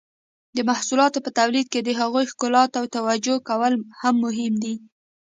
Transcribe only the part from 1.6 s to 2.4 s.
کې د هغوی